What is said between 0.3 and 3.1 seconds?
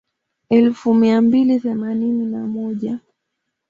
Elfu nane mia mbili themanini na moja